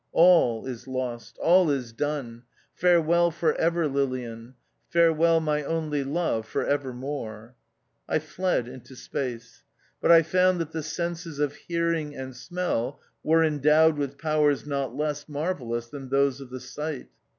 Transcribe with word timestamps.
All 0.13 0.65
is 0.65 0.87
lost, 0.87 1.37
all 1.39 1.69
is 1.69 1.93
done; 1.93 2.41
farewell 2.73 3.29
for 3.29 3.53
ever, 3.53 3.87
Lilian: 3.87 4.55
farewell 4.89 5.39
my 5.39 5.61
only 5.63 6.03
love 6.03 6.47
for 6.47 6.65
ever 6.65 6.91
more. 6.91 7.53
I 8.09 8.17
fled 8.17 8.67
into 8.67 8.95
Space. 8.95 9.63
But 10.01 10.11
I 10.11 10.23
found 10.23 10.59
that 10.59 10.71
the 10.71 10.81
senses 10.81 11.37
of 11.37 11.53
hearing 11.53 12.15
and 12.15 12.35
smell 12.35 12.99
were 13.21 13.43
endowed 13.43 13.95
with 13.99 14.17
powers 14.17 14.65
not 14.65 14.95
less 14.95 15.29
marvellous 15.29 15.85
than 15.89 16.09
those 16.09 16.41
of 16.41 16.49
the 16.49 16.59
sight. 16.61 17.09